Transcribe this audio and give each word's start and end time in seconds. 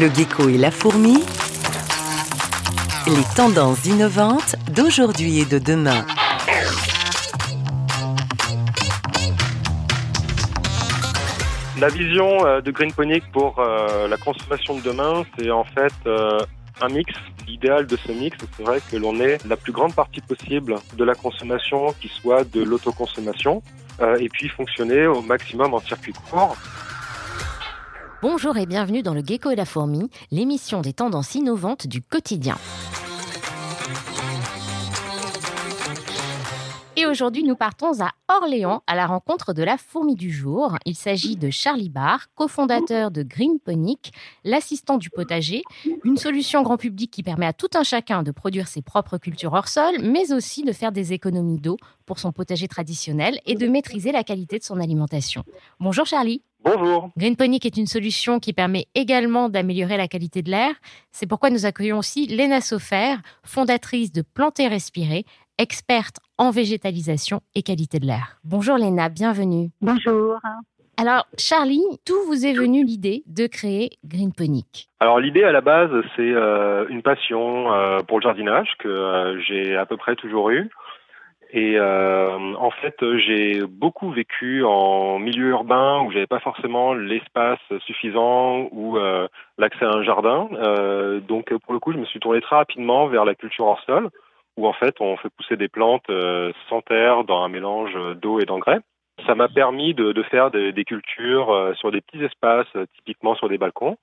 Le 0.00 0.08
gecko 0.14 0.48
et 0.48 0.58
la 0.58 0.70
fourmi. 0.70 1.22
Les 3.06 3.24
tendances 3.36 3.84
innovantes 3.86 4.56
d'aujourd'hui 4.70 5.40
et 5.40 5.44
de 5.44 5.58
demain. 5.58 6.04
La 11.80 11.88
vision 11.88 12.44
euh, 12.44 12.60
de 12.60 12.70
Green 12.70 12.92
Ponic 12.92 13.24
pour 13.32 13.58
euh, 13.58 14.08
la 14.08 14.16
consommation 14.16 14.76
de 14.76 14.82
demain, 14.82 15.24
c'est 15.38 15.50
en 15.50 15.64
fait 15.64 15.94
euh, 16.06 16.40
un 16.80 16.88
mix. 16.88 17.12
L'idéal 17.46 17.86
de 17.86 17.96
ce 17.96 18.12
mix, 18.12 18.36
c'est 18.56 18.62
vrai 18.62 18.80
que 18.90 18.96
l'on 18.96 19.18
ait 19.20 19.38
la 19.48 19.56
plus 19.56 19.72
grande 19.72 19.94
partie 19.94 20.20
possible 20.20 20.76
de 20.96 21.04
la 21.04 21.14
consommation 21.14 21.94
qui 22.00 22.08
soit 22.08 22.44
de 22.44 22.62
l'autoconsommation 22.62 23.62
et 24.20 24.28
puis 24.28 24.48
fonctionner 24.48 25.06
au 25.06 25.22
maximum 25.22 25.74
en 25.74 25.80
circuit 25.80 26.12
court. 26.12 26.56
Bonjour 28.20 28.56
et 28.56 28.66
bienvenue 28.66 29.04
dans 29.04 29.14
le 29.14 29.22
Gecko 29.24 29.52
et 29.52 29.54
la 29.54 29.64
fourmi, 29.64 30.10
l'émission 30.32 30.80
des 30.80 30.92
tendances 30.92 31.36
innovantes 31.36 31.86
du 31.86 32.02
quotidien. 32.02 32.56
Et 36.96 37.06
aujourd'hui, 37.06 37.44
nous 37.44 37.54
partons 37.54 38.00
à 38.00 38.10
Orléans 38.26 38.82
à 38.88 38.96
la 38.96 39.06
rencontre 39.06 39.52
de 39.52 39.62
la 39.62 39.78
fourmi 39.78 40.16
du 40.16 40.32
jour. 40.32 40.76
Il 40.84 40.96
s'agit 40.96 41.36
de 41.36 41.48
Charlie 41.48 41.90
Barr, 41.90 42.26
cofondateur 42.34 43.12
de 43.12 43.22
Green 43.22 43.60
Ponic, 43.64 44.12
l'assistant 44.42 44.98
du 44.98 45.10
potager, 45.10 45.62
une 46.02 46.16
solution 46.16 46.62
grand 46.62 46.76
public 46.76 47.12
qui 47.12 47.22
permet 47.22 47.46
à 47.46 47.52
tout 47.52 47.70
un 47.74 47.84
chacun 47.84 48.24
de 48.24 48.32
produire 48.32 48.66
ses 48.66 48.82
propres 48.82 49.18
cultures 49.18 49.52
hors 49.52 49.68
sol, 49.68 49.94
mais 50.02 50.32
aussi 50.32 50.64
de 50.64 50.72
faire 50.72 50.90
des 50.90 51.12
économies 51.12 51.60
d'eau 51.60 51.76
pour 52.04 52.18
son 52.18 52.32
potager 52.32 52.66
traditionnel 52.66 53.38
et 53.46 53.54
de 53.54 53.68
maîtriser 53.68 54.10
la 54.10 54.24
qualité 54.24 54.58
de 54.58 54.64
son 54.64 54.80
alimentation. 54.80 55.44
Bonjour 55.78 56.04
Charlie. 56.04 56.42
Bonjour. 56.64 57.10
Green 57.16 57.36
Ponic 57.36 57.64
est 57.64 57.76
une 57.76 57.86
solution 57.86 58.40
qui 58.40 58.52
permet 58.52 58.86
également 58.94 59.48
d'améliorer 59.48 59.96
la 59.96 60.08
qualité 60.08 60.42
de 60.42 60.50
l'air. 60.50 60.70
C'est 61.12 61.26
pourquoi 61.26 61.50
nous 61.50 61.66
accueillons 61.66 61.98
aussi 61.98 62.26
Léna 62.26 62.60
Sofer, 62.60 63.16
fondatrice 63.44 64.12
de 64.12 64.22
Planter 64.22 64.68
Respirer, 64.68 65.24
experte 65.58 66.18
en 66.36 66.50
végétalisation 66.50 67.40
et 67.54 67.62
qualité 67.62 67.98
de 67.98 68.06
l'air. 68.06 68.38
Bonjour 68.44 68.76
Léna, 68.76 69.08
bienvenue. 69.08 69.70
Bonjour. 69.80 70.38
Alors 71.00 71.28
Charlie, 71.38 71.84
d'où 72.06 72.16
vous 72.26 72.44
est 72.44 72.54
venue 72.54 72.84
l'idée 72.84 73.22
de 73.26 73.46
créer 73.46 73.90
Green 74.04 74.32
Ponic 74.36 74.88
Alors 74.98 75.20
l'idée 75.20 75.44
à 75.44 75.52
la 75.52 75.60
base, 75.60 75.92
c'est 76.16 76.22
euh, 76.22 76.86
une 76.88 77.02
passion 77.02 77.72
euh, 77.72 78.00
pour 78.00 78.18
le 78.18 78.24
jardinage 78.24 78.70
que 78.80 78.88
euh, 78.88 79.40
j'ai 79.40 79.76
à 79.76 79.86
peu 79.86 79.96
près 79.96 80.16
toujours 80.16 80.50
eue. 80.50 80.68
Et 81.50 81.80
en 81.80 82.70
fait, 82.70 82.96
j'ai 83.18 83.62
beaucoup 83.66 84.10
vécu 84.10 84.64
en 84.64 85.18
milieu 85.18 85.48
urbain 85.48 86.02
où 86.02 86.10
j'avais 86.12 86.26
pas 86.26 86.40
forcément 86.40 86.92
l'espace 86.92 87.58
suffisant 87.86 88.68
ou 88.70 88.98
l'accès 89.56 89.84
à 89.84 89.90
un 89.90 90.02
jardin. 90.02 90.48
donc 91.26 91.54
pour 91.64 91.72
le 91.72 91.78
coup, 91.80 91.92
je 91.92 91.98
me 91.98 92.04
suis 92.04 92.20
tourné 92.20 92.40
très 92.42 92.56
rapidement 92.56 93.06
vers 93.06 93.24
la 93.24 93.34
culture 93.34 93.64
hors 93.64 93.82
sol 93.86 94.10
où 94.58 94.66
en 94.66 94.72
fait 94.72 95.00
on 95.00 95.16
fait 95.16 95.30
pousser 95.30 95.56
des 95.56 95.68
plantes 95.68 96.10
euh, 96.10 96.52
sans 96.68 96.82
terre 96.82 97.24
dans 97.24 97.42
un 97.42 97.48
mélange 97.48 97.96
d'eau 98.20 98.40
et 98.40 98.44
d'engrais. 98.44 98.80
Ça 99.26 99.34
m'a 99.34 99.48
permis 99.48 99.94
de, 99.94 100.12
de 100.12 100.22
faire 100.22 100.50
des, 100.50 100.72
des 100.72 100.84
cultures 100.84 101.50
euh, 101.50 101.74
sur 101.74 101.90
des 101.90 102.00
petits 102.00 102.22
espaces, 102.22 102.66
euh, 102.76 102.86
typiquement 102.96 103.34
sur 103.34 103.48
des 103.48 103.58
balcons. 103.58 103.96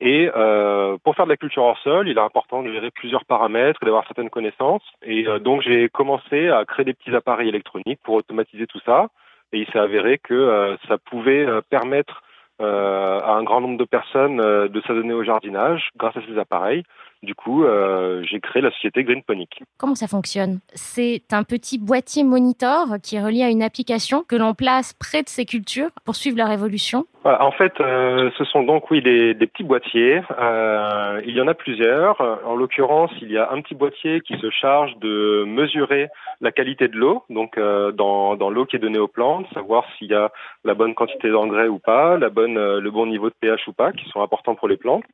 Et 0.00 0.30
euh, 0.34 0.96
pour 1.04 1.14
faire 1.14 1.26
de 1.26 1.30
la 1.30 1.36
culture 1.36 1.62
hors 1.62 1.78
sol, 1.78 2.08
il 2.08 2.16
est 2.16 2.20
important 2.20 2.62
de 2.62 2.72
gérer 2.72 2.90
plusieurs 2.90 3.24
paramètres 3.24 3.84
d'avoir 3.84 4.04
certaines 4.06 4.30
connaissances. 4.30 4.82
Et 5.02 5.26
donc 5.40 5.62
j'ai 5.62 5.88
commencé 5.88 6.48
à 6.48 6.64
créer 6.64 6.84
des 6.84 6.94
petits 6.94 7.14
appareils 7.14 7.48
électroniques 7.48 8.00
pour 8.02 8.14
automatiser 8.16 8.66
tout 8.66 8.80
ça. 8.84 9.08
Et 9.52 9.60
il 9.60 9.66
s'est 9.66 9.78
avéré 9.78 10.18
que 10.18 10.76
ça 10.88 10.98
pouvait 10.98 11.46
permettre 11.70 12.22
à 12.58 13.34
un 13.34 13.44
grand 13.44 13.60
nombre 13.60 13.78
de 13.78 13.84
personnes 13.84 14.38
de 14.38 14.80
s'adonner 14.88 15.12
au 15.12 15.22
jardinage 15.22 15.90
grâce 15.96 16.16
à 16.16 16.22
ces 16.26 16.36
appareils. 16.36 16.82
Du 17.22 17.36
coup, 17.36 17.64
euh, 17.64 18.24
j'ai 18.24 18.40
créé 18.40 18.60
la 18.60 18.72
société 18.72 19.04
Green 19.04 19.22
Ponic. 19.22 19.62
Comment 19.78 19.94
ça 19.94 20.08
fonctionne? 20.08 20.58
C'est 20.74 21.32
un 21.32 21.44
petit 21.44 21.78
boîtier 21.78 22.24
monitor 22.24 22.96
qui 23.00 23.14
est 23.14 23.22
relié 23.22 23.44
à 23.44 23.48
une 23.48 23.62
application 23.62 24.24
que 24.24 24.34
l'on 24.34 24.54
place 24.54 24.92
près 24.92 25.22
de 25.22 25.28
ces 25.28 25.44
cultures 25.44 25.90
pour 26.04 26.16
suivre 26.16 26.36
leur 26.36 26.50
évolution 26.50 27.06
voilà, 27.22 27.44
En 27.44 27.52
fait, 27.52 27.80
euh, 27.80 28.28
ce 28.36 28.44
sont 28.44 28.64
donc 28.64 28.90
oui 28.90 29.02
des, 29.02 29.34
des 29.34 29.46
petits 29.46 29.62
boîtiers. 29.62 30.20
Euh, 30.36 31.22
il 31.24 31.36
y 31.36 31.40
en 31.40 31.46
a 31.46 31.54
plusieurs. 31.54 32.20
En 32.44 32.56
l'occurrence, 32.56 33.12
il 33.22 33.30
y 33.30 33.38
a 33.38 33.52
un 33.52 33.60
petit 33.60 33.76
boîtier 33.76 34.20
qui 34.22 34.36
se 34.38 34.50
charge 34.50 34.96
de 34.96 35.44
mesurer 35.46 36.08
la 36.40 36.50
qualité 36.50 36.88
de 36.88 36.96
l'eau, 36.96 37.22
donc 37.30 37.56
dans, 37.56 38.34
dans 38.34 38.50
l'eau 38.50 38.66
qui 38.66 38.74
est 38.74 38.80
donnée 38.80 38.98
aux 38.98 39.06
plantes, 39.06 39.46
savoir 39.54 39.84
s'il 39.96 40.10
y 40.10 40.14
a 40.14 40.32
la 40.64 40.74
bonne 40.74 40.94
quantité 40.96 41.30
d'engrais 41.30 41.68
ou 41.68 41.78
pas, 41.78 42.18
la 42.18 42.30
bonne, 42.30 42.78
le 42.78 42.90
bon 42.90 43.06
niveau 43.06 43.28
de 43.28 43.34
pH 43.40 43.68
ou 43.68 43.72
pas, 43.72 43.92
qui 43.92 44.08
sont 44.08 44.22
importants 44.22 44.56
pour 44.56 44.66
les 44.66 44.76
plantes. 44.76 45.04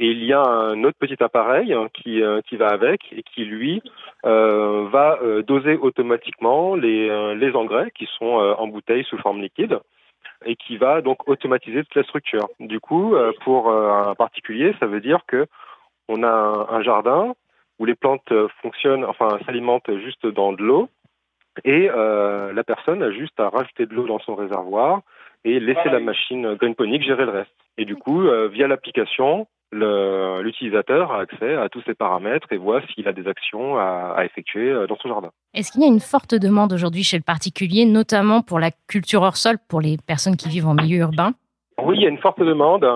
Et 0.00 0.10
il 0.10 0.24
y 0.24 0.32
a 0.32 0.42
un 0.42 0.82
autre 0.82 0.98
petit 0.98 1.22
appareil 1.22 1.72
hein, 1.72 1.88
qui, 1.92 2.20
euh, 2.20 2.40
qui 2.42 2.56
va 2.56 2.68
avec 2.68 3.00
et 3.12 3.22
qui, 3.22 3.44
lui, 3.44 3.80
euh, 4.26 4.88
va 4.90 5.18
euh, 5.22 5.42
doser 5.42 5.76
automatiquement 5.76 6.74
les, 6.74 7.34
les 7.36 7.52
engrais 7.54 7.92
qui 7.92 8.08
sont 8.18 8.34
en 8.34 8.66
bouteille 8.66 9.04
sous 9.04 9.18
forme 9.18 9.40
liquide 9.40 9.78
et 10.46 10.56
qui 10.56 10.76
va 10.76 11.00
donc 11.00 11.28
automatiser 11.28 11.84
toute 11.84 11.94
la 11.94 12.02
structure. 12.02 12.48
Du 12.58 12.80
coup, 12.80 13.14
pour 13.44 13.70
un 13.70 14.14
particulier, 14.14 14.74
ça 14.80 14.86
veut 14.86 15.00
dire 15.00 15.20
que 15.26 15.46
on 16.08 16.22
a 16.22 16.66
un, 16.70 16.82
jardin 16.82 17.34
où 17.78 17.86
les 17.86 17.94
plantes 17.94 18.32
fonctionnent, 18.60 19.04
enfin 19.04 19.38
s'alimentent 19.46 19.90
juste 20.00 20.26
dans 20.26 20.52
de 20.52 20.62
l'eau 20.62 20.90
et 21.64 21.86
la 21.86 22.64
personne 22.64 23.02
a 23.02 23.10
juste 23.10 23.38
à 23.40 23.48
rajouter 23.48 23.86
de 23.86 23.94
l'eau 23.94 24.06
dans 24.06 24.18
son 24.18 24.34
réservoir 24.34 25.00
et 25.44 25.60
laisser 25.60 25.88
la 25.88 26.00
machine 26.00 26.54
Greenponic 26.54 27.02
gérer 27.02 27.24
le 27.24 27.30
reste. 27.30 27.54
Et 27.78 27.86
du 27.86 27.96
coup, 27.96 28.28
via 28.50 28.68
l'application, 28.68 29.46
l'utilisateur 29.74 31.12
a 31.12 31.20
accès 31.20 31.54
à 31.54 31.68
tous 31.68 31.82
ces 31.86 31.94
paramètres 31.94 32.46
et 32.52 32.56
voit 32.56 32.80
s'il 32.94 33.08
a 33.08 33.12
des 33.12 33.26
actions 33.26 33.76
à, 33.76 34.14
à 34.16 34.24
effectuer 34.24 34.70
euh, 34.70 34.86
dans 34.86 34.96
son 34.96 35.08
jardin. 35.08 35.30
Est-ce 35.54 35.72
qu'il 35.72 35.82
y 35.82 35.84
a 35.84 35.88
une 35.88 36.00
forte 36.00 36.34
demande 36.34 36.72
aujourd'hui 36.72 37.02
chez 37.02 37.16
le 37.16 37.22
particulier, 37.22 37.84
notamment 37.84 38.42
pour 38.42 38.58
la 38.58 38.70
culture 38.88 39.22
hors 39.22 39.36
sol, 39.36 39.56
pour 39.68 39.80
les 39.80 39.96
personnes 40.06 40.36
qui 40.36 40.48
vivent 40.48 40.68
en 40.68 40.74
milieu 40.74 40.98
urbain? 40.98 41.32
Oui, 41.82 41.96
il 41.96 42.02
y 42.02 42.06
a 42.06 42.10
une 42.10 42.18
forte 42.18 42.40
demande. 42.40 42.86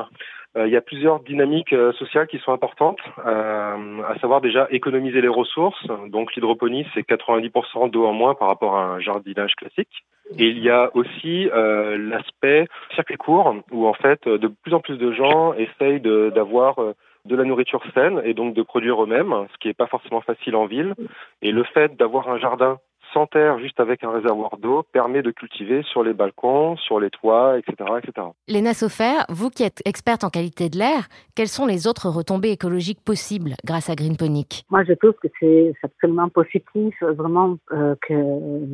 Euh, 0.57 0.67
il 0.67 0.73
y 0.73 0.77
a 0.77 0.81
plusieurs 0.81 1.21
dynamiques 1.21 1.73
euh, 1.73 1.93
sociales 1.93 2.27
qui 2.27 2.39
sont 2.39 2.53
importantes, 2.53 2.99
euh, 3.27 4.03
à 4.03 4.19
savoir 4.21 4.41
déjà 4.41 4.67
économiser 4.71 5.21
les 5.21 5.29
ressources. 5.29 5.87
Donc 6.09 6.35
l'hydroponie, 6.35 6.87
c'est 6.95 7.07
90% 7.07 7.91
d'eau 7.91 8.07
en 8.07 8.13
moins 8.13 8.35
par 8.35 8.49
rapport 8.49 8.77
à 8.77 8.85
un 8.85 9.01
jardinage 9.01 9.55
classique. 9.57 10.05
Il 10.37 10.59
y 10.59 10.71
a 10.71 10.91
aussi 10.95 11.49
euh, 11.51 11.97
l'aspect 11.97 12.67
circuit 12.95 13.17
court, 13.17 13.55
où 13.71 13.87
en 13.87 13.95
fait 13.95 14.29
de 14.29 14.49
plus 14.49 14.75
en 14.75 14.81
plus 14.81 14.99
de 14.99 15.13
gens 15.13 15.55
essayent 15.55 16.01
d'avoir 16.01 16.77
de, 17.25 17.37
la 17.37 17.45
nourriture 17.45 17.83
saine 17.95 18.21
et 18.25 18.35
donc 18.35 18.55
de 18.55 18.63
produire 18.63 19.03
eux-mêmes, 19.03 19.35
ce 19.53 19.59
qui 19.59 19.69
n'est 19.69 19.75
pas 19.75 19.87
forcément 19.87 20.21
facile 20.21 20.57
en 20.57 20.67
ville. 20.67 20.95
Et 21.43 21.53
le 21.53 21.65
fait 21.65 21.97
d'avoir 21.97 22.29
un 22.29 22.39
jardin 22.39 22.79
sans 23.13 23.27
terre, 23.27 23.59
juste 23.59 23.81
avec 23.81 24.05
un 24.05 24.11
réservoir 24.11 24.57
d'eau, 24.59 24.83
permet 24.93 25.23
de 25.23 25.31
cultiver 25.31 25.83
sur 25.83 26.03
les 26.03 26.13
balcons, 26.13 26.77
sur 26.77 27.01
les 27.01 27.11
toits, 27.11 27.59
etc. 27.59 27.91
etc. 28.03 28.29
Léna 28.47 28.75
Sofer, 28.75 29.25
vous 29.29 29.51
qui 29.51 29.63
êtes 29.63 29.83
experte 29.85 30.25
en 30.25 30.31
qualité 30.31 30.69
de 30.69 30.79
l'air, 30.79 31.09
quelles 31.35 31.49
sont 31.49 31.67
les 31.67 31.87
autres 31.87 32.09
retombées 32.09 32.51
écologiques 32.51 33.03
possibles 33.05 33.55
grâce 33.65 33.91
à 33.91 33.95
Greenponic 33.95 34.65
Moi, 34.71 34.85
je 34.85 34.93
trouve 34.95 35.15
que 35.23 35.29
c'est 35.41 35.73
absolument 35.83 36.29
positif, 36.29 36.95
vraiment, 37.03 37.59
euh, 37.73 37.95
que 38.07 38.15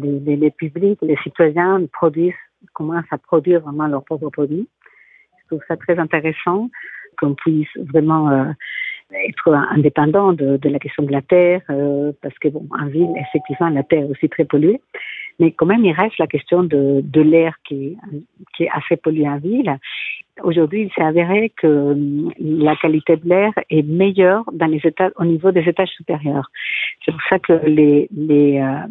les, 0.03 0.37
les, 0.37 0.51
publics, 0.51 0.99
les 1.03 1.17
citoyens 1.23 1.81
produisent, 1.93 2.33
commencent 2.73 3.05
à 3.11 3.19
produire 3.19 3.61
vraiment 3.61 3.87
leurs 3.87 4.05
propres 4.05 4.31
produits. 4.31 4.69
Je 5.43 5.47
trouve 5.49 5.61
ça 5.69 5.77
très 5.77 5.99
intéressant 5.99 6.71
qu'on 7.19 7.35
puisse 7.35 7.69
vraiment... 7.77 8.31
Euh, 8.31 8.53
être 9.29 9.53
indépendant 9.71 10.33
de, 10.33 10.57
de, 10.57 10.69
la 10.69 10.79
question 10.79 11.03
de 11.03 11.13
la 11.13 11.23
terre, 11.23 11.61
euh, 11.71 12.13
parce 12.23 12.39
que 12.39 12.49
bon, 12.49 12.67
en 12.71 12.87
ville, 12.87 13.13
effectivement, 13.17 13.69
la 13.69 13.83
terre 13.83 14.05
est 14.05 14.11
aussi 14.11 14.29
très 14.29 14.45
polluée, 14.45 14.81
mais 15.39 15.53
quand 15.53 15.67
même, 15.67 15.85
il 15.85 15.93
reste 15.93 16.19
la 16.19 16.27
question 16.27 16.63
de, 16.63 17.01
de 17.03 17.21
l'air 17.21 17.57
qui, 17.65 17.97
qui 18.57 18.65
est 18.65 18.71
assez 18.73 18.97
pollué 18.97 19.29
en 19.29 19.39
ville. 19.39 19.79
Aujourd'hui, 20.43 20.83
il 20.83 20.91
s'est 20.93 21.07
avéré 21.07 21.53
que 21.57 21.67
hum, 21.67 22.33
la 22.41 22.75
qualité 22.77 23.17
de 23.17 23.29
l'air 23.29 23.53
est 23.71 23.87
meilleure 23.87 24.45
dans 24.53 24.67
les 24.67 24.81
états, 24.85 25.11
au 25.17 25.25
niveau 25.25 25.53
des 25.53 25.63
étages 25.69 25.91
supérieurs. 25.91 26.51
C'est 27.05 27.13
pour 27.13 27.21
ça 27.29 27.39
que 27.39 27.53
les, 27.67 28.09
les, 28.11 28.61
euh, 28.61 28.87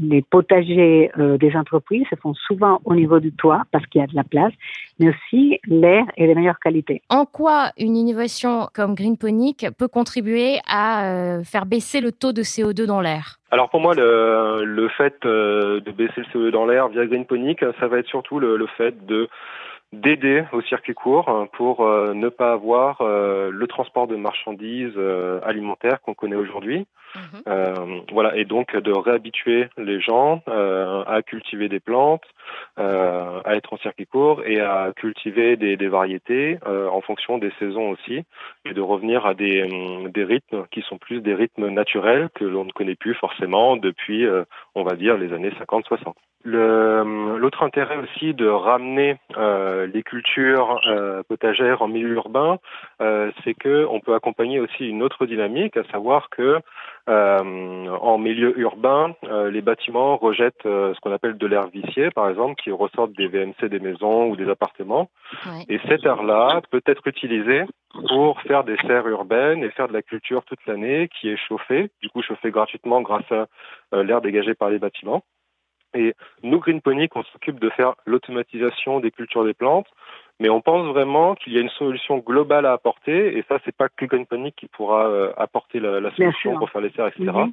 les 0.00 0.22
potagers 0.22 1.10
euh, 1.18 1.36
des 1.36 1.54
entreprises 1.54 2.06
se 2.08 2.16
font 2.16 2.32
souvent 2.34 2.80
au 2.84 2.94
niveau 2.94 3.20
du 3.20 3.32
toit 3.32 3.64
parce 3.72 3.84
qu'il 3.86 4.00
y 4.00 4.04
a 4.04 4.06
de 4.06 4.14
la 4.16 4.24
place, 4.24 4.52
mais 4.98 5.10
aussi 5.10 5.60
l'air 5.66 6.04
est 6.16 6.28
de 6.28 6.34
meilleure 6.34 6.58
qualité. 6.60 7.02
En 7.10 7.26
quoi 7.26 7.72
une 7.78 7.96
innovation 7.96 8.68
comme 8.72 8.94
Greenponic 8.94 9.66
peut 9.78 9.88
contribuer 9.88 10.60
à 10.66 11.06
euh, 11.06 11.44
faire 11.44 11.66
baisser 11.66 12.00
le 12.00 12.12
taux 12.12 12.32
de 12.32 12.42
CO2 12.42 12.86
dans 12.86 13.02
l'air? 13.02 13.38
Alors 13.50 13.68
pour 13.68 13.80
moi, 13.80 13.94
le, 13.94 14.64
le 14.64 14.88
fait 14.88 15.14
de 15.22 15.90
baisser 15.92 16.22
le 16.22 16.48
CO2 16.48 16.50
dans 16.50 16.66
l'air 16.66 16.88
via 16.88 17.04
Greenponic, 17.06 17.60
ça 17.78 17.86
va 17.86 17.98
être 17.98 18.08
surtout 18.08 18.38
le, 18.38 18.56
le 18.56 18.66
fait 18.78 19.06
de 19.06 19.28
d'aider 19.96 20.44
au 20.52 20.60
circuit 20.62 20.94
court 20.94 21.28
hein, 21.28 21.48
pour 21.52 21.80
euh, 21.80 22.14
ne 22.14 22.28
pas 22.28 22.52
avoir 22.52 23.00
euh, 23.00 23.50
le 23.50 23.66
transport 23.66 24.06
de 24.06 24.16
marchandises 24.16 24.92
euh, 24.96 25.40
alimentaires 25.44 26.00
qu'on 26.02 26.14
connaît 26.14 26.36
aujourd'hui. 26.36 26.86
Mhm. 27.46 28.02
voilà, 28.12 28.36
et 28.36 28.44
donc 28.44 28.76
de 28.76 28.92
réhabituer 28.92 29.68
les 29.78 30.00
gens 30.00 30.42
à 30.46 31.22
cultiver 31.22 31.70
des 31.70 31.80
plantes, 31.80 32.24
à 32.76 33.54
être 33.54 33.72
en 33.72 33.78
circuit 33.78 34.06
court 34.06 34.42
et 34.44 34.60
à 34.60 34.92
cultiver 34.94 35.56
des, 35.56 35.78
des 35.78 35.88
variétés 35.88 36.58
en 36.66 37.00
fonction 37.00 37.38
des 37.38 37.52
saisons 37.58 37.90
aussi, 37.90 38.24
et 38.66 38.74
de 38.74 38.80
revenir 38.82 39.24
à 39.24 39.32
des, 39.32 39.66
des 40.12 40.24
rythmes 40.24 40.66
qui 40.70 40.82
sont 40.82 40.98
plus 40.98 41.22
des 41.22 41.32
rythmes 41.32 41.68
naturels 41.68 42.28
que 42.34 42.44
l'on 42.44 42.66
ne 42.66 42.72
connaît 42.72 42.96
plus 42.96 43.14
forcément 43.14 43.78
depuis, 43.78 44.26
on 44.74 44.82
va 44.82 44.94
dire, 44.96 45.16
les 45.16 45.32
années 45.32 45.52
50-60. 45.58 46.12
L'autre 46.44 47.64
intérêt 47.64 47.96
aussi 47.96 48.34
de 48.34 48.46
ramener 48.46 49.16
euh, 49.36 49.86
les 49.86 50.02
cultures 50.02 50.80
euh, 50.86 51.22
potagères 51.28 51.82
en 51.82 51.88
milieu 51.88 52.14
urbain, 52.14 52.58
euh, 53.00 53.32
c'est 53.42 53.54
que 53.54 53.84
on 53.90 54.00
peut 54.00 54.14
accompagner 54.14 54.60
aussi 54.60 54.88
une 54.88 55.02
autre 55.02 55.26
dynamique, 55.26 55.76
à 55.76 55.84
savoir 55.90 56.30
que 56.30 56.60
euh, 57.08 57.88
en 58.00 58.18
milieu 58.18 58.58
urbain, 58.58 59.14
euh, 59.24 59.50
les 59.50 59.60
bâtiments 59.60 60.16
rejettent 60.16 60.62
ce 60.62 60.98
qu'on 61.00 61.12
appelle 61.12 61.36
de 61.36 61.46
l'air 61.46 61.66
vicié, 61.68 62.10
par 62.10 62.28
exemple, 62.28 62.54
qui 62.62 62.70
ressortent 62.70 63.16
des 63.16 63.26
VMC 63.26 63.68
des 63.68 63.80
maisons 63.80 64.28
ou 64.28 64.36
des 64.36 64.48
appartements. 64.48 65.08
Et 65.68 65.80
cet 65.88 66.04
air-là 66.04 66.60
peut 66.70 66.82
être 66.86 67.06
utilisé 67.06 67.64
pour 68.08 68.40
faire 68.42 68.62
des 68.62 68.76
serres 68.86 69.08
urbaines 69.08 69.64
et 69.64 69.70
faire 69.70 69.88
de 69.88 69.92
la 69.92 70.02
culture 70.02 70.44
toute 70.44 70.64
l'année 70.66 71.08
qui 71.20 71.28
est 71.28 71.36
chauffée, 71.36 71.90
du 72.02 72.08
coup 72.08 72.22
chauffée 72.22 72.50
gratuitement 72.50 73.00
grâce 73.02 73.30
à 73.32 73.46
l'air 74.02 74.20
dégagé 74.20 74.54
par 74.54 74.70
les 74.70 74.78
bâtiments. 74.78 75.22
Et 75.96 76.14
nous, 76.42 76.60
Greenponic, 76.60 77.16
on 77.16 77.22
s'occupe 77.24 77.58
de 77.60 77.70
faire 77.70 77.94
l'automatisation 78.06 79.00
des 79.00 79.10
cultures 79.10 79.44
des 79.44 79.54
plantes, 79.54 79.88
mais 80.38 80.50
on 80.50 80.60
pense 80.60 80.86
vraiment 80.88 81.34
qu'il 81.34 81.54
y 81.54 81.58
a 81.58 81.60
une 81.60 81.70
solution 81.70 82.18
globale 82.18 82.66
à 82.66 82.72
apporter, 82.72 83.38
et 83.38 83.44
ça, 83.48 83.58
c'est 83.64 83.74
pas 83.74 83.88
que 83.88 84.04
Greenponic 84.04 84.54
qui 84.54 84.66
pourra 84.66 85.06
euh, 85.06 85.32
apporter 85.36 85.80
la, 85.80 86.10
solution 86.14 86.58
pour 86.58 86.68
faire 86.70 86.82
les 86.82 86.90
serres, 86.90 87.08
etc. 87.08 87.24
Mhm. 87.24 87.52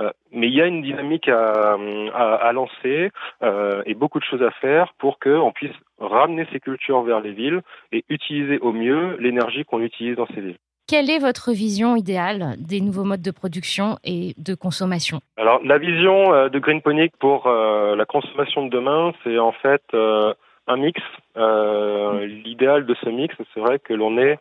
Euh, 0.00 0.10
mais 0.32 0.48
il 0.48 0.54
y 0.54 0.60
a 0.60 0.66
une 0.66 0.82
dynamique 0.82 1.28
à, 1.28 1.76
à, 2.12 2.52
lancer 2.52 3.10
euh, 3.42 3.82
et 3.86 3.94
beaucoup 3.94 4.18
de 4.18 4.24
choses 4.24 4.42
à 4.42 4.50
faire 4.50 4.92
pour 4.98 5.20
qu'on 5.20 5.52
puisse 5.52 5.76
ramener 6.00 6.46
ces 6.52 6.58
cultures 6.58 7.02
vers 7.02 7.20
les 7.20 7.32
villes 7.32 7.62
et 7.92 8.04
utiliser 8.08 8.58
au 8.58 8.72
mieux 8.72 9.16
l'énergie 9.20 9.64
qu'on 9.64 9.80
utilise 9.80 10.16
dans 10.16 10.26
ces 10.26 10.40
villes. 10.40 10.58
Quelle 10.86 11.08
est 11.08 11.18
votre 11.18 11.52
vision 11.52 11.96
idéale 11.96 12.56
des 12.58 12.82
nouveaux 12.82 13.04
modes 13.04 13.22
de 13.22 13.30
production 13.30 13.96
et 14.04 14.34
de 14.36 14.54
consommation? 14.54 15.20
Alors, 15.38 15.60
la 15.64 15.78
vision 15.78 16.34
euh, 16.34 16.50
de 16.50 16.58
Greenponic 16.58 17.16
pour 17.18 17.46
euh, 17.46 17.96
la 17.96 18.04
consommation 18.04 18.66
de 18.66 18.70
demain, 18.70 19.14
c'est 19.24 19.38
en 19.38 19.52
fait 19.52 19.82
euh, 19.94 20.34
un 20.66 20.76
mix. 20.76 21.00
L'idéal 21.36 22.84
de 22.84 22.94
ce 23.02 23.08
mix, 23.08 23.34
c'est 23.54 23.60
vrai 23.60 23.78
que 23.78 23.94
l'on 23.94 24.18
ait 24.18 24.38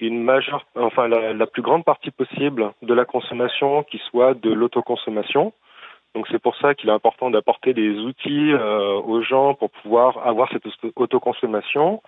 une 0.00 0.20
majeure, 0.20 0.66
enfin 0.74 1.06
la, 1.06 1.46
plus 1.46 1.62
grande 1.62 1.84
partie 1.84 2.10
possible 2.10 2.72
de 2.82 2.92
la 2.92 3.04
consommation 3.04 3.84
qui 3.84 4.00
soit 4.10 4.34
de 4.34 4.52
l'autoconsommation. 4.52 5.52
Donc 6.16 6.26
c'est 6.30 6.42
pour 6.42 6.56
ça 6.56 6.74
qu'il 6.74 6.90
est 6.90 6.92
important 6.92 7.30
d'apporter 7.30 7.72
des 7.72 7.98
outils 8.00 8.52
aux 8.52 9.22
gens 9.22 9.54
pour 9.54 9.70
pouvoir 9.70 10.26
avoir 10.26 10.48
cette 10.50 10.64
autoconsommation, 10.96 12.02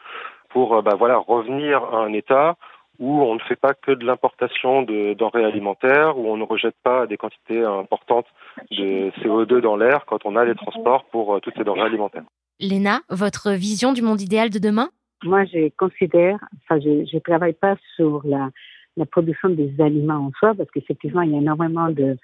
pour 0.50 0.82
bah, 0.82 0.94
voilà 0.98 1.16
revenir 1.16 1.82
à 1.84 1.98
un 1.98 2.12
état 2.12 2.56
où 2.98 3.22
on 3.22 3.34
ne 3.34 3.40
fait 3.40 3.56
pas 3.56 3.75
que 3.75 3.93
de 3.93 4.04
l'importation 4.04 4.82
de 4.82 5.14
denrées 5.14 5.44
alimentaires, 5.44 6.19
où 6.19 6.28
on 6.28 6.37
ne 6.37 6.44
rejette 6.44 6.76
pas 6.82 7.06
des 7.06 7.16
quantités 7.16 7.62
importantes 7.62 8.26
de 8.70 9.10
CO2 9.22 9.60
dans 9.60 9.76
l'air 9.76 10.04
quand 10.06 10.25
on 10.25 10.37
a 10.37 10.44
les 10.44 10.54
transports 10.54 11.04
pour 11.06 11.34
euh, 11.34 11.40
toutes 11.40 11.56
ces 11.56 11.64
denrées 11.64 11.82
alimentaires. 11.82 12.25
Léna, 12.60 13.00
votre 13.10 13.52
vision 13.52 13.93
du 13.93 14.02
monde 14.02 14.20
idéal 14.20 14.50
de 14.50 14.58
demain? 14.58 14.88
Moi, 15.25 15.44
je 15.44 15.70
considère, 15.76 16.38
enfin, 16.64 16.81
je 16.81 17.14
ne 17.14 17.20
travaille 17.20 17.52
pas 17.52 17.76
sur 17.96 18.22
la, 18.25 18.50
la 18.96 19.06
production 19.06 19.50
des 19.50 19.75
aliments 19.78 20.26
en 20.26 20.32
soi, 20.38 20.54
parce 20.54 20.70
qu'effectivement, 20.70 21.22
il 21.22 21.32
y 21.32 21.34
a 21.34 21.38
énormément 21.38 21.88
de, 21.90 22.16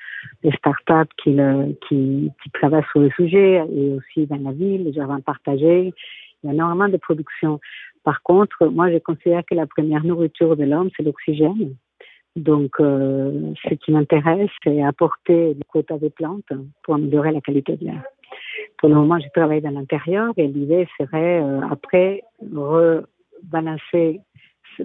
de 0.42 0.50
start-up 0.52 1.08
qui, 1.22 1.36
qui, 1.88 2.30
qui, 2.42 2.50
travaillent 2.52 2.84
sur 2.90 3.00
le 3.00 3.10
sujet, 3.10 3.62
et 3.70 3.94
aussi 3.94 4.26
dans 4.26 4.36
la 4.36 4.52
ville, 4.52 4.84
les 4.84 4.92
jardins 4.92 5.20
partagés. 5.20 5.92
Il 6.42 6.46
y 6.46 6.50
a 6.50 6.54
énormément 6.54 6.88
de 6.88 6.96
production. 6.96 7.60
Par 8.04 8.22
contre, 8.22 8.66
moi, 8.66 8.90
je 8.90 8.98
considère 8.98 9.44
que 9.44 9.54
la 9.54 9.66
première 9.66 10.04
nourriture 10.04 10.56
de 10.56 10.64
l'homme, 10.64 10.90
c'est 10.96 11.02
l'oxygène. 11.02 11.76
Donc, 12.36 12.72
euh, 12.80 13.52
ce 13.68 13.74
qui 13.74 13.92
m'intéresse, 13.92 14.50
c'est 14.64 14.82
apporter 14.82 15.54
des 15.54 15.64
quotas 15.68 15.98
de 15.98 16.08
plantes 16.08 16.50
pour 16.82 16.94
améliorer 16.94 17.30
la 17.30 17.40
qualité 17.40 17.76
de 17.76 17.84
l'air. 17.84 18.02
Pour 18.78 18.88
le 18.88 18.94
moment, 18.94 19.18
je 19.20 19.28
travaille 19.34 19.60
dans 19.60 19.70
l'intérieur 19.70 20.32
et 20.36 20.48
l'idée 20.48 20.88
serait, 20.98 21.42
euh, 21.42 21.60
après, 21.70 22.22
rebalancer, 22.54 24.20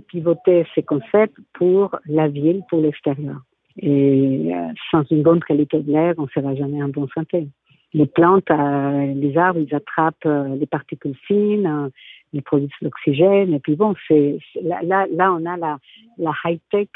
pivoter 0.10 0.66
ces 0.76 0.84
concepts 0.84 1.38
pour 1.54 1.98
la 2.06 2.28
ville, 2.28 2.64
pour 2.70 2.82
l'extérieur. 2.82 3.38
Et 3.78 4.52
euh, 4.54 4.68
sans 4.92 5.04
une 5.10 5.24
bonne 5.24 5.42
qualité 5.42 5.80
de 5.80 5.92
l'air, 5.92 6.16
on 6.18 6.24
ne 6.24 6.28
sera 6.28 6.54
jamais 6.54 6.84
en 6.84 6.90
bonne 6.90 7.08
santé. 7.16 7.48
Les 7.94 8.06
plantes, 8.06 8.50
les 8.50 9.38
arbres, 9.38 9.62
ils 9.62 9.74
attrapent 9.74 10.28
les 10.60 10.66
particules 10.66 11.16
fines, 11.26 11.90
ils 12.34 12.44
produisent 12.44 12.70
l'oxygène. 12.82 13.54
Et 13.54 13.60
puis 13.60 13.76
bon, 13.76 13.96
c'est 14.08 14.40
là, 14.62 14.82
là, 14.84 15.34
on 15.34 15.46
a 15.46 15.58
la, 15.58 15.78
la 16.18 16.32
high-tech 16.46 16.90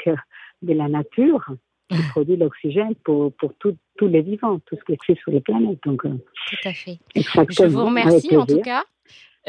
de 0.62 0.72
la 0.74 0.88
nature 0.88 1.44
qui 1.88 2.02
produit 2.10 2.36
l'oxygène 2.36 2.94
pour, 3.04 3.32
pour 3.34 3.52
tous 3.58 3.76
les 4.06 4.22
vivants, 4.22 4.60
tout 4.66 4.76
ce 4.76 4.84
qui 4.84 4.92
existe 4.92 5.20
sur 5.20 5.32
les 5.32 5.40
planètes. 5.40 5.78
Donc, 5.84 6.04
euh, 6.04 6.14
tout 6.48 6.68
à 6.68 6.72
fait. 6.72 6.98
Je 7.14 7.66
vous 7.66 7.84
remercie 7.84 8.36
en 8.36 8.46
tout 8.46 8.60
cas. 8.60 8.84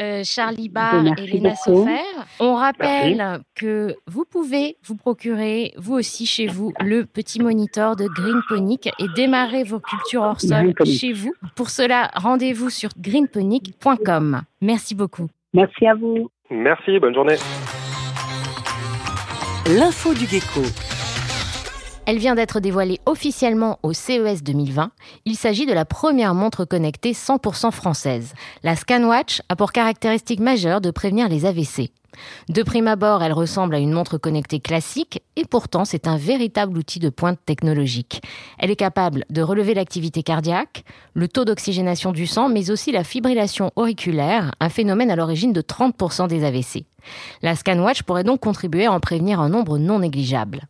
Euh, 0.00 0.22
Charlie 0.24 0.68
Barr 0.68 1.06
et 1.06 1.26
Léna 1.26 1.54
Sofer. 1.54 2.02
On 2.40 2.56
rappelle 2.56 3.40
que 3.54 3.94
vous 4.08 4.24
pouvez 4.24 4.76
vous 4.82 4.96
procurer, 4.96 5.72
vous 5.76 5.94
aussi 5.94 6.26
chez 6.26 6.48
vous, 6.48 6.72
le 6.80 7.04
petit 7.04 7.40
moniteur 7.40 7.94
de 7.94 8.06
Greenponic 8.06 8.88
et 8.88 9.06
démarrer 9.14 9.62
vos 9.62 9.78
cultures 9.78 10.22
hors 10.22 10.40
sol 10.40 10.74
chez 10.84 11.12
vous. 11.12 11.32
Pour 11.54 11.70
cela, 11.70 12.10
rendez-vous 12.16 12.70
sur 12.70 12.90
greenponic.com. 12.98 14.42
Merci 14.60 14.96
beaucoup. 14.96 15.28
Merci 15.54 15.86
à 15.86 15.94
vous. 15.94 16.30
Merci, 16.50 16.98
bonne 16.98 17.14
journée. 17.14 17.36
L'info 19.66 20.12
du 20.12 20.26
gecko. 20.26 20.60
Elle 22.06 22.18
vient 22.18 22.34
d'être 22.34 22.60
dévoilée 22.60 23.00
officiellement 23.06 23.78
au 23.82 23.94
CES 23.94 24.42
2020. 24.42 24.90
Il 25.24 25.36
s'agit 25.36 25.64
de 25.64 25.72
la 25.72 25.86
première 25.86 26.34
montre 26.34 26.66
connectée 26.66 27.12
100% 27.12 27.70
française. 27.70 28.34
La 28.62 28.76
ScanWatch 28.76 29.40
a 29.48 29.56
pour 29.56 29.72
caractéristique 29.72 30.40
majeure 30.40 30.82
de 30.82 30.90
prévenir 30.90 31.30
les 31.30 31.46
AVC. 31.46 31.92
De 32.50 32.62
prime 32.62 32.88
abord, 32.88 33.22
elle 33.22 33.32
ressemble 33.32 33.74
à 33.74 33.78
une 33.78 33.92
montre 33.92 34.18
connectée 34.18 34.60
classique 34.60 35.22
et 35.34 35.46
pourtant 35.46 35.86
c'est 35.86 36.06
un 36.06 36.18
véritable 36.18 36.76
outil 36.76 37.00
de 37.00 37.08
pointe 37.08 37.38
technologique. 37.44 38.22
Elle 38.58 38.70
est 38.70 38.76
capable 38.76 39.24
de 39.30 39.42
relever 39.42 39.72
l'activité 39.72 40.22
cardiaque, 40.22 40.84
le 41.14 41.26
taux 41.26 41.46
d'oxygénation 41.46 42.12
du 42.12 42.26
sang, 42.26 42.50
mais 42.50 42.70
aussi 42.70 42.92
la 42.92 43.02
fibrillation 43.02 43.72
auriculaire, 43.76 44.54
un 44.60 44.68
phénomène 44.68 45.10
à 45.10 45.16
l'origine 45.16 45.54
de 45.54 45.62
30% 45.62 46.28
des 46.28 46.44
AVC. 46.44 46.84
La 47.42 47.56
ScanWatch 47.56 48.02
pourrait 48.02 48.24
donc 48.24 48.40
contribuer 48.40 48.86
à 48.86 48.92
en 48.92 49.00
prévenir 49.00 49.40
un 49.40 49.48
nombre 49.48 49.78
non 49.78 49.98
négligeable. 49.98 50.68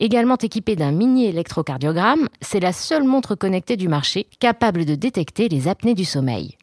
Également 0.00 0.36
équipée 0.36 0.76
d'un 0.76 0.92
mini 0.92 1.26
électrocardiogramme, 1.26 2.28
c'est 2.40 2.60
la 2.60 2.72
seule 2.72 3.04
montre 3.04 3.34
connectée 3.34 3.76
du 3.76 3.88
marché 3.88 4.26
capable 4.40 4.84
de 4.84 4.94
détecter 4.94 5.48
les 5.48 5.68
apnées 5.68 5.94
du 5.94 6.04
sommeil. 6.04 6.56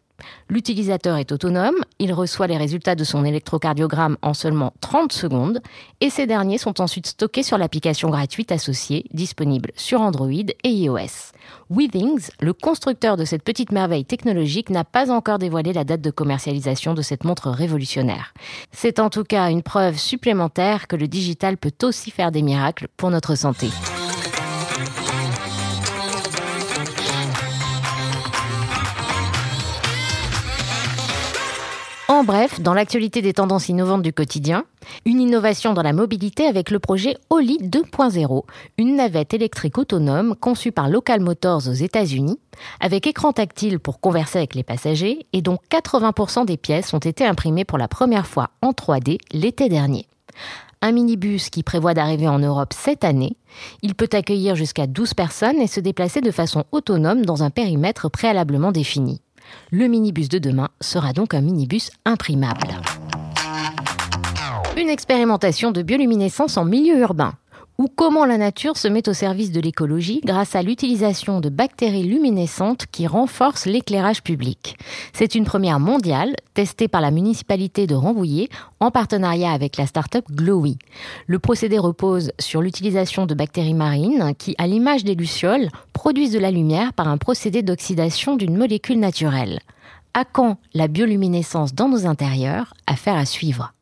L'utilisateur 0.49 1.17
est 1.17 1.31
autonome, 1.31 1.75
il 1.99 2.13
reçoit 2.13 2.47
les 2.47 2.57
résultats 2.57 2.95
de 2.95 3.03
son 3.03 3.25
électrocardiogramme 3.25 4.17
en 4.21 4.33
seulement 4.33 4.73
30 4.81 5.11
secondes 5.11 5.61
et 6.01 6.09
ces 6.09 6.27
derniers 6.27 6.57
sont 6.57 6.81
ensuite 6.81 7.07
stockés 7.07 7.43
sur 7.43 7.57
l'application 7.57 8.09
gratuite 8.09 8.51
associée 8.51 9.05
disponible 9.13 9.71
sur 9.75 10.01
Android 10.01 10.29
et 10.29 10.69
iOS. 10.69 11.31
Withings, 11.69 12.29
le 12.39 12.53
constructeur 12.53 13.17
de 13.17 13.25
cette 13.25 13.43
petite 13.43 13.71
merveille 13.71 14.05
technologique, 14.05 14.69
n'a 14.69 14.83
pas 14.83 15.11
encore 15.11 15.39
dévoilé 15.39 15.73
la 15.73 15.83
date 15.83 16.01
de 16.01 16.11
commercialisation 16.11 16.93
de 16.93 17.01
cette 17.01 17.23
montre 17.23 17.49
révolutionnaire. 17.49 18.33
C'est 18.71 18.99
en 18.99 19.09
tout 19.09 19.23
cas 19.23 19.49
une 19.49 19.63
preuve 19.63 19.97
supplémentaire 19.97 20.87
que 20.87 20.95
le 20.95 21.07
digital 21.07 21.57
peut 21.57 21.73
aussi 21.83 22.11
faire 22.11 22.31
des 22.31 22.41
miracles 22.41 22.87
pour 22.97 23.09
notre 23.11 23.35
santé. 23.35 23.69
En 32.09 32.25
bref, 32.25 32.59
dans 32.59 32.73
l'actualité 32.73 33.21
des 33.21 33.31
tendances 33.31 33.69
innovantes 33.69 34.01
du 34.01 34.11
quotidien, 34.11 34.65
une 35.05 35.21
innovation 35.21 35.73
dans 35.73 35.81
la 35.81 35.93
mobilité 35.93 36.45
avec 36.47 36.69
le 36.69 36.79
projet 36.79 37.15
Oli 37.29 37.57
2.0, 37.59 38.43
une 38.77 38.97
navette 38.97 39.33
électrique 39.33 39.77
autonome 39.77 40.35
conçue 40.35 40.73
par 40.73 40.89
Local 40.89 41.21
Motors 41.21 41.69
aux 41.69 41.73
États-Unis, 41.73 42.39
avec 42.81 43.07
écran 43.07 43.31
tactile 43.31 43.79
pour 43.79 44.01
converser 44.01 44.39
avec 44.39 44.53
les 44.53 44.63
passagers 44.63 45.27
et 45.31 45.41
dont 45.41 45.59
80% 45.71 46.45
des 46.45 46.57
pièces 46.57 46.93
ont 46.93 46.99
été 46.99 47.25
imprimées 47.25 47.65
pour 47.65 47.77
la 47.77 47.87
première 47.87 48.27
fois 48.27 48.49
en 48.61 48.71
3D 48.71 49.17
l'été 49.31 49.69
dernier. 49.69 50.05
Un 50.81 50.91
minibus 50.91 51.49
qui 51.49 51.63
prévoit 51.63 51.93
d'arriver 51.93 52.27
en 52.27 52.39
Europe 52.39 52.73
cette 52.73 53.05
année. 53.05 53.37
Il 53.81 53.95
peut 53.95 54.09
accueillir 54.11 54.55
jusqu'à 54.55 54.87
12 54.87 55.13
personnes 55.13 55.61
et 55.61 55.67
se 55.67 55.79
déplacer 55.79 56.19
de 56.19 56.31
façon 56.31 56.65
autonome 56.73 57.25
dans 57.25 57.43
un 57.43 57.49
périmètre 57.49 58.09
préalablement 58.09 58.73
défini. 58.73 59.21
Le 59.71 59.87
minibus 59.87 60.29
de 60.29 60.37
demain 60.37 60.69
sera 60.81 61.13
donc 61.13 61.33
un 61.33 61.41
minibus 61.41 61.91
imprimable. 62.05 62.67
Une 64.77 64.89
expérimentation 64.89 65.71
de 65.71 65.81
bioluminescence 65.81 66.57
en 66.57 66.65
milieu 66.65 66.99
urbain 66.99 67.33
ou 67.77 67.87
comment 67.87 68.25
la 68.25 68.37
nature 68.37 68.77
se 68.77 68.87
met 68.87 69.09
au 69.09 69.13
service 69.13 69.51
de 69.51 69.59
l'écologie 69.59 70.21
grâce 70.23 70.55
à 70.55 70.61
l'utilisation 70.61 71.39
de 71.39 71.49
bactéries 71.49 72.03
luminescentes 72.03 72.85
qui 72.91 73.07
renforcent 73.07 73.65
l'éclairage 73.65 74.23
public. 74.23 74.77
C'est 75.13 75.35
une 75.35 75.45
première 75.45 75.79
mondiale 75.79 76.35
testée 76.53 76.87
par 76.87 77.01
la 77.01 77.11
municipalité 77.11 77.87
de 77.87 77.95
Rambouillet 77.95 78.49
en 78.79 78.91
partenariat 78.91 79.51
avec 79.51 79.77
la 79.77 79.87
start-up 79.87 80.25
Glowy. 80.31 80.77
Le 81.27 81.39
procédé 81.39 81.79
repose 81.79 82.31
sur 82.39 82.61
l'utilisation 82.61 83.25
de 83.25 83.33
bactéries 83.33 83.73
marines 83.73 84.33
qui, 84.37 84.55
à 84.57 84.67
l'image 84.67 85.03
des 85.03 85.15
lucioles, 85.15 85.69
produisent 85.93 86.33
de 86.33 86.39
la 86.39 86.51
lumière 86.51 86.93
par 86.93 87.07
un 87.07 87.17
procédé 87.17 87.63
d'oxydation 87.63 88.35
d'une 88.35 88.57
molécule 88.57 88.99
naturelle. 88.99 89.59
À 90.13 90.25
quand 90.25 90.57
la 90.75 90.87
bioluminescence 90.87 91.73
dans 91.73 91.89
nos 91.89 92.05
intérieurs? 92.05 92.75
Affaire 92.85 93.15
à 93.15 93.25
suivre. 93.25 93.73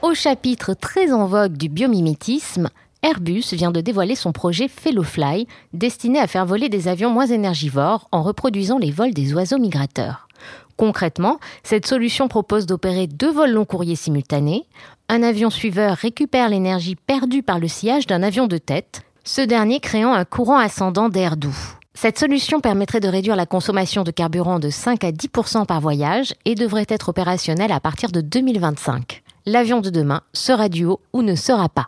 Au 0.00 0.14
chapitre 0.14 0.74
très 0.74 1.12
en 1.12 1.26
vogue 1.26 1.56
du 1.56 1.68
biomimétisme, 1.68 2.68
Airbus 3.02 3.42
vient 3.52 3.72
de 3.72 3.80
dévoiler 3.80 4.14
son 4.14 4.30
projet 4.30 4.68
Fellowfly, 4.68 5.48
destiné 5.72 6.20
à 6.20 6.28
faire 6.28 6.46
voler 6.46 6.68
des 6.68 6.86
avions 6.86 7.10
moins 7.10 7.26
énergivores 7.26 8.06
en 8.12 8.22
reproduisant 8.22 8.78
les 8.78 8.92
vols 8.92 9.12
des 9.12 9.34
oiseaux 9.34 9.58
migrateurs. 9.58 10.28
Concrètement, 10.76 11.40
cette 11.64 11.86
solution 11.86 12.28
propose 12.28 12.66
d'opérer 12.66 13.08
deux 13.08 13.32
vols 13.32 13.50
long 13.50 13.64
courriers 13.64 13.96
simultanés. 13.96 14.66
Un 15.08 15.24
avion 15.24 15.50
suiveur 15.50 15.96
récupère 15.96 16.48
l'énergie 16.48 16.94
perdue 16.94 17.42
par 17.42 17.58
le 17.58 17.66
sillage 17.66 18.06
d'un 18.06 18.22
avion 18.22 18.46
de 18.46 18.58
tête, 18.58 19.02
ce 19.24 19.40
dernier 19.40 19.80
créant 19.80 20.12
un 20.12 20.24
courant 20.24 20.58
ascendant 20.58 21.08
d'air 21.08 21.36
doux. 21.36 21.58
Cette 21.94 22.20
solution 22.20 22.60
permettrait 22.60 23.00
de 23.00 23.08
réduire 23.08 23.34
la 23.34 23.46
consommation 23.46 24.04
de 24.04 24.12
carburant 24.12 24.60
de 24.60 24.70
5 24.70 25.02
à 25.02 25.10
10% 25.10 25.66
par 25.66 25.80
voyage 25.80 26.34
et 26.44 26.54
devrait 26.54 26.86
être 26.88 27.08
opérationnelle 27.08 27.72
à 27.72 27.80
partir 27.80 28.12
de 28.12 28.20
2025 28.20 29.24
l'avion 29.48 29.80
de 29.80 29.90
demain 29.90 30.20
sera 30.32 30.68
duo 30.68 31.00
ou 31.12 31.22
ne 31.22 31.34
sera 31.34 31.68
pas. 31.68 31.86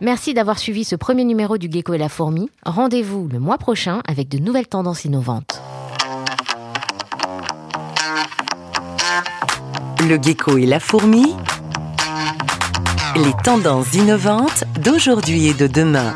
Merci 0.00 0.34
d'avoir 0.34 0.58
suivi 0.58 0.84
ce 0.84 0.96
premier 0.96 1.24
numéro 1.24 1.58
du 1.58 1.70
Gecko 1.70 1.94
et 1.94 1.98
la 1.98 2.08
fourmi. 2.08 2.50
Rendez-vous 2.64 3.28
le 3.30 3.38
mois 3.38 3.58
prochain 3.58 4.00
avec 4.06 4.28
de 4.28 4.38
nouvelles 4.38 4.66
tendances 4.66 5.04
innovantes. 5.04 5.60
Le 10.08 10.18
Gecko 10.20 10.56
et 10.56 10.66
la 10.66 10.80
fourmi. 10.80 11.34
Les 13.16 13.32
tendances 13.44 13.94
innovantes 13.94 14.64
d'aujourd'hui 14.82 15.48
et 15.48 15.54
de 15.54 15.66
demain. 15.66 16.14